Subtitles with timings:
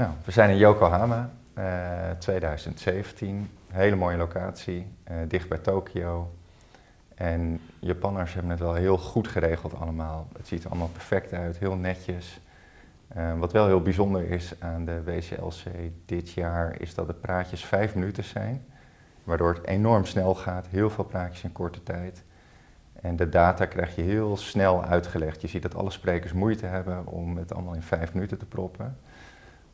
[0.00, 1.64] Nou, we zijn in Yokohama, uh,
[2.18, 3.50] 2017.
[3.72, 6.30] Hele mooie locatie, uh, dicht bij Tokio.
[7.14, 10.28] En Japanners hebben het wel heel goed geregeld allemaal.
[10.36, 12.40] Het ziet er allemaal perfect uit, heel netjes.
[13.16, 15.62] Uh, wat wel heel bijzonder is aan de WCLC
[16.06, 18.64] dit jaar, is dat de praatjes vijf minuten zijn.
[19.24, 22.22] Waardoor het enorm snel gaat, heel veel praatjes in korte tijd.
[23.00, 25.40] En de data krijg je heel snel uitgelegd.
[25.40, 28.96] Je ziet dat alle sprekers moeite hebben om het allemaal in vijf minuten te proppen.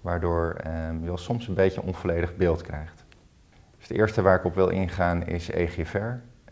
[0.00, 3.04] Waardoor um, je wel soms een beetje een onvolledig beeld krijgt.
[3.76, 5.96] Dus het eerste waar ik op wil ingaan is EGFR.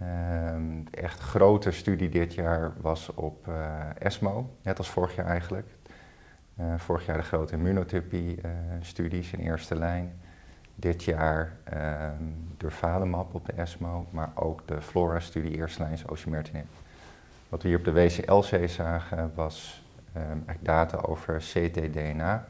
[0.03, 5.27] Um, de echt grote studie dit jaar was op uh, ESMO, net als vorig jaar
[5.27, 5.67] eigenlijk.
[6.61, 10.12] Uh, vorig jaar de grote immunotherapie-studies uh, in eerste lijn.
[10.75, 16.67] Dit jaar um, durvalumab op de ESMO, maar ook de FLORA-studie eerste lijns osimertinib.
[17.48, 19.84] Wat we hier op de WCLC zagen was
[20.17, 22.47] um, data over ctDNA.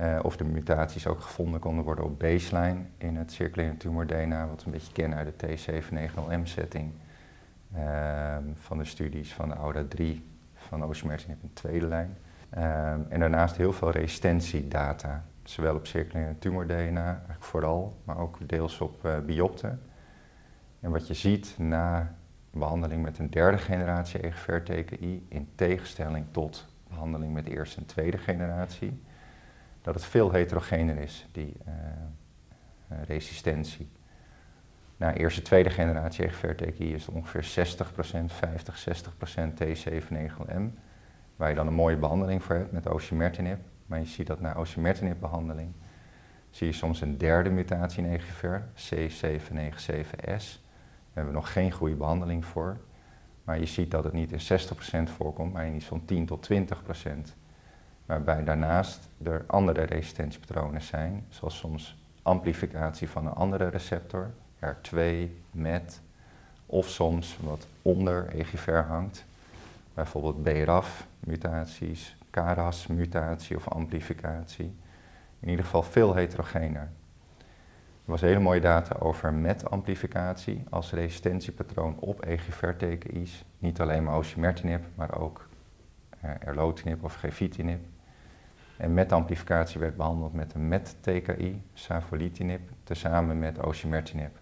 [0.00, 4.48] Uh, of de mutaties ook gevonden konden worden op baseline in het circulaire tumor DNA,
[4.48, 6.90] wat we een beetje kennen uit de T790M-setting
[7.76, 10.04] uh, van de studies van de AUDA-3
[10.54, 12.16] van osimertinib in tweede lijn.
[12.56, 18.48] Uh, en daarnaast heel veel resistentiedata, zowel op circulaire tumor DNA, eigenlijk vooral, maar ook
[18.48, 19.82] deels op uh, biopten.
[20.80, 22.14] En wat je ziet na
[22.50, 29.02] behandeling met een derde generatie EGFR-TKI, in tegenstelling tot behandeling met eerste en tweede generatie,
[29.92, 31.74] dat het veel heterogener is, die uh,
[33.06, 33.90] resistentie.
[34.96, 37.66] Na eerste, tweede generatie EGFR-TKI is het ongeveer
[38.22, 40.62] 60%, 50, 60% T790M,
[41.36, 43.58] waar je dan een mooie behandeling voor hebt met osimertinib.
[43.86, 45.72] Maar je ziet dat na osimertinib-behandeling
[46.50, 50.24] zie je soms een derde mutatie in EGFR, C797S.
[50.24, 52.80] Daar hebben we nog geen goede behandeling voor.
[53.44, 54.60] Maar je ziet dat het niet in
[55.08, 56.56] 60% voorkomt, maar in iets van 10 tot 20%
[58.10, 64.98] waarbij daarnaast er andere resistentiepatronen zijn, zoals soms amplificatie van een andere receptor, HER2,
[65.50, 66.00] MET,
[66.66, 69.24] of soms wat onder EGFR hangt,
[69.94, 74.76] bijvoorbeeld BRAF-mutaties, KRAS-mutatie of amplificatie.
[75.40, 76.88] In ieder geval veel heterogener.
[78.04, 83.44] Er was hele mooie data over MET-amplificatie als resistentiepatroon op EGFR-TKI's.
[83.58, 85.48] Niet alleen maar osimertinib, maar ook
[86.20, 87.80] erlotinib of gefitinib.
[88.80, 94.38] En met-amplificatie werd behandeld met een met-TKI, savolitinib, tezamen met osimertinib.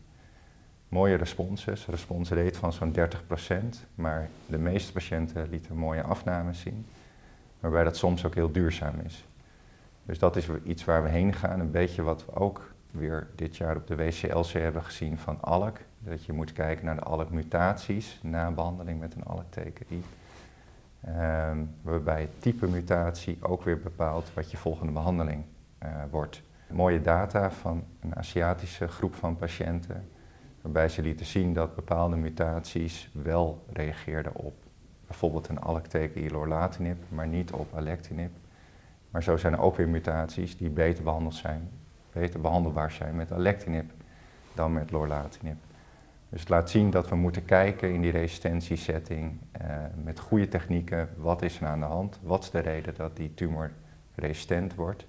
[0.89, 3.01] Mooie responses, responsrate van zo'n 30%,
[3.95, 6.87] maar de meeste patiënten lieten mooie afnames zien,
[7.61, 9.27] waarbij dat soms ook heel duurzaam is.
[10.05, 13.57] Dus dat is iets waar we heen gaan, een beetje wat we ook weer dit
[13.57, 15.79] jaar op de WCLC hebben gezien van ALK.
[15.99, 20.03] Dat je moet kijken naar de ALK-mutaties na behandeling met een ALK-TKI.
[21.83, 25.45] Waarbij het type mutatie ook weer bepaalt wat je volgende behandeling
[25.83, 26.43] uh, wordt.
[26.71, 30.09] Mooie data van een Aziatische groep van patiënten,
[30.63, 34.55] waarbij ze lieten zien dat bepaalde mutaties wel reageerden op
[35.07, 38.31] bijvoorbeeld een allokteken lorlatinib, maar niet op alectinib.
[39.11, 41.71] Maar zo zijn er ook weer mutaties die beter behandeld zijn,
[42.13, 43.91] beter behandelbaar zijn met alectinib
[44.55, 45.57] dan met lorlatinib.
[46.29, 49.67] Dus het laat zien dat we moeten kijken in die resistentiesetting uh,
[50.05, 51.09] met goede technieken.
[51.17, 52.19] Wat is er aan de hand?
[52.23, 53.71] Wat is de reden dat die tumor
[54.15, 55.07] resistent wordt?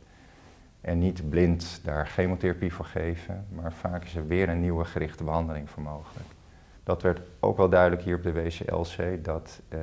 [0.82, 5.24] En niet blind daar chemotherapie voor geven, maar vaak is er weer een nieuwe gerichte
[5.24, 6.28] behandeling voor mogelijk.
[6.84, 9.80] Dat werd ook wel duidelijk hier op de WCLC, dat uh,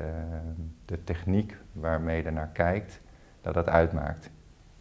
[0.85, 3.01] de techniek waarmee je naar kijkt,
[3.41, 4.31] dat dat uitmaakt.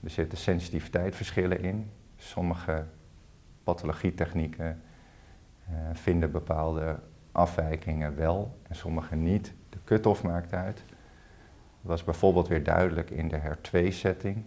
[0.03, 1.91] Er zitten sensitiviteitsverschillen in.
[2.17, 2.85] Sommige
[3.63, 4.81] pathologietechnieken
[5.93, 6.99] vinden bepaalde
[7.35, 9.53] afwijkingen wel en sommige niet.
[9.69, 10.83] De cut-off maakt uit.
[11.81, 14.43] Dat was bijvoorbeeld weer duidelijk in de HER2-setting.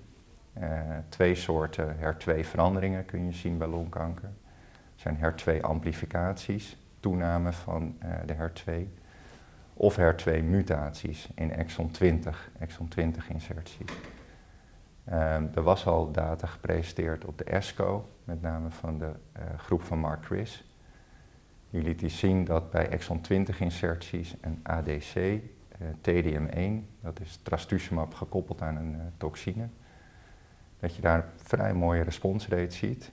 [0.61, 4.31] Uh, twee soorten HER2-veranderingen kun je zien bij longkanker.
[4.95, 8.89] Dat zijn HER2-amplificaties, toename van uh, de HER2,
[9.75, 13.93] of HER2-mutaties in exon 20, exon 20 inserties.
[15.07, 19.13] Um, er was al data gepresenteerd op de ESCO, met name van de
[19.57, 20.68] groep van Mark Chris.
[21.71, 25.41] Die liet zien dat bij exon 20 inserties een ADC, eh,
[26.01, 29.69] TDM1, dat is trastuzumab gekoppeld aan een uh, toxine,
[30.81, 33.11] dat je daar vrij mooie responsrate ziet.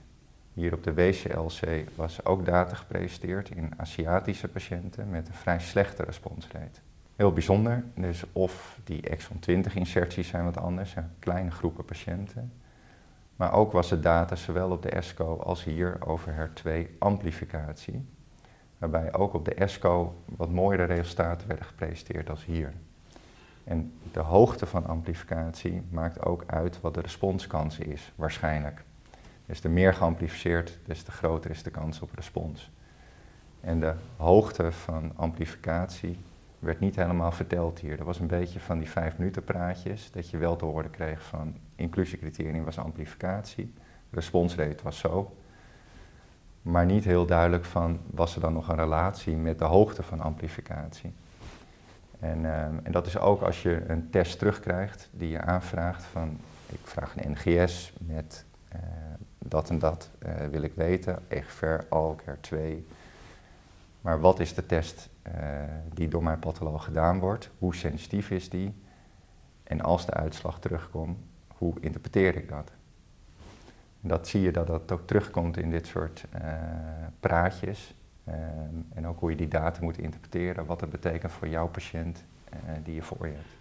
[0.52, 6.02] Hier op de WCLC was ook data gepresenteerd in Aziatische patiënten met een vrij slechte
[6.02, 6.80] responsrate.
[7.16, 12.52] Heel bijzonder, dus of die exon 20 inserties zijn wat anders, zijn kleine groepen patiënten.
[13.36, 18.14] Maar ook was er data zowel op de ESCO als hier over HER2-amplificatie
[18.78, 22.72] waarbij ook op de ESCO wat mooiere resultaten werden gepresenteerd als hier.
[23.64, 28.84] En de hoogte van amplificatie maakt ook uit wat de responskans is, waarschijnlijk.
[29.46, 32.70] Dus de meer geamplificeerd, des te groter is de kans op respons.
[33.60, 36.18] En de hoogte van amplificatie
[36.58, 37.96] werd niet helemaal verteld hier.
[37.96, 41.22] Dat was een beetje van die vijf minuten praatjes, dat je wel te horen kreeg
[41.22, 43.72] van inclusiecriterium was amplificatie,
[44.10, 45.36] responsrate was zo.
[46.66, 50.20] Maar niet heel duidelijk van, was er dan nog een relatie met de hoogte van
[50.20, 51.12] amplificatie.
[52.20, 56.38] En, ehm, en dat is ook als je een test terugkrijgt die je aanvraagt van,
[56.68, 58.80] ik vraag een NGS met uh,
[59.38, 62.86] dat en dat uh, wil ik weten, EGFR, ALKR 2.
[64.00, 65.32] Maar wat is de test uh,
[65.94, 67.50] die door mijn patholoog gedaan wordt?
[67.58, 68.82] Hoe sensitief is die?
[69.62, 72.70] En als de uitslag terugkomt, hoe interpreteer ik dat?
[74.06, 76.24] Dat zie je dat dat ook terugkomt in dit soort
[77.20, 77.94] praatjes.
[78.24, 78.38] Ehm,
[78.94, 82.24] en ook hoe je die data moet interpreteren, wat het betekent voor jouw patiënt
[82.82, 83.56] die je voor je hebt.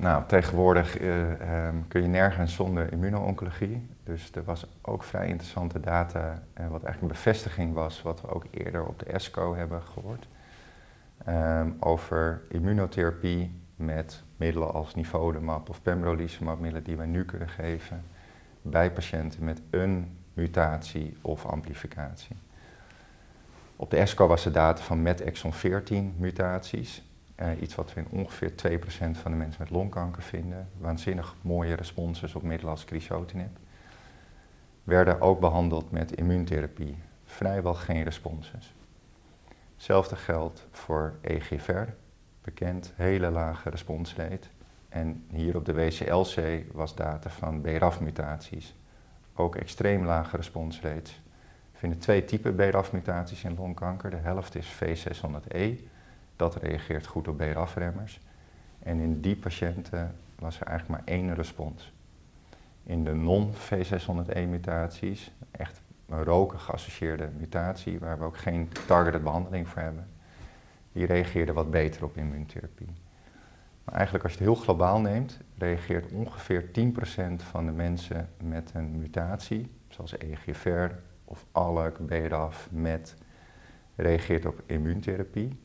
[0.00, 3.88] Nou, tegenwoordig uh, um, kun je nergens zonder immuno-oncologie.
[4.04, 8.44] Dus er was ook vrij interessante data, wat eigenlijk een bevestiging was, wat we ook
[8.50, 10.28] eerder op de ESCO hebben gehoord.
[11.28, 18.02] Um, over immunotherapie met middelen als nivolumab of pembrolizumab, middelen die wij nu kunnen geven
[18.62, 22.36] bij patiënten met een mutatie of amplificatie.
[23.76, 27.02] Op de ESCO was de data van met exon 14 mutaties.
[27.36, 28.54] Uh, iets wat we in ongeveer 2%
[29.10, 30.68] van de mensen met longkanker vinden.
[30.78, 33.58] Waanzinnig mooie responses op middelen als crizotinib.
[34.84, 36.96] Werden ook behandeld met immuuntherapie.
[37.24, 38.74] Vrijwel geen responses.
[39.74, 41.88] Hetzelfde geldt voor EGFR.
[42.42, 44.48] Bekend, hele lage responsrate.
[44.90, 48.74] En hier op de WCLC was data van BRAF-mutaties.
[49.34, 51.20] Ook extreem lage responsrates.
[51.72, 54.10] We vinden twee typen BRAF-mutaties in longkanker.
[54.10, 55.74] De helft is V600E
[56.36, 58.20] dat reageert goed op BRAF-remmers.
[58.78, 61.92] En in die patiënten was er eigenlijk maar één respons.
[62.82, 69.82] In de non-V601-mutaties, echt een roken geassocieerde mutatie, waar we ook geen targeted behandeling voor
[69.82, 70.08] hebben,
[70.92, 72.88] die reageerde wat beter op immuuntherapie.
[73.84, 76.70] Maar eigenlijk als je het heel globaal neemt, reageert ongeveer 10%
[77.36, 80.88] van de mensen met een mutatie, zoals EGFR
[81.24, 83.16] of ALK, BRAF, MET,
[83.96, 85.58] reageert op immuuntherapie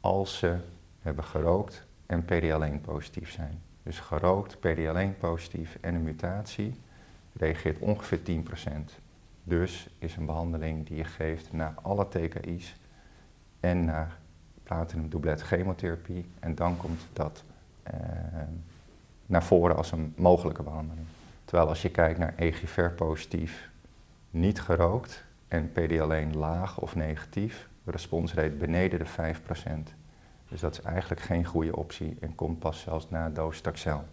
[0.00, 0.56] als ze
[1.00, 3.62] hebben gerookt en PD-L1 positief zijn.
[3.82, 6.80] Dus gerookt, PD-L1 positief en een mutatie
[7.32, 8.70] reageert ongeveer 10%.
[9.44, 12.76] Dus is een behandeling die je geeft na alle TKI's
[13.60, 14.08] en na
[14.62, 16.26] platinum doublet chemotherapie.
[16.40, 17.44] En dan komt dat
[19.26, 21.06] naar voren als een mogelijke behandeling.
[21.44, 23.70] Terwijl als je kijkt naar EGFR positief,
[24.30, 29.94] niet gerookt en PD-L1 laag of negatief, responsrate beneden de 5%.
[30.48, 34.04] Dus dat is eigenlijk geen goede optie en komt pas zelfs na docetaxel.